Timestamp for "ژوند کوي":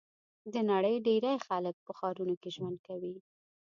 2.55-3.15